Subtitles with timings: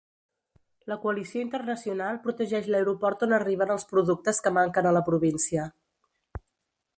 [0.91, 5.69] La coalició internacional protegeix l'aeroport on arriben els productes que manquen a la província.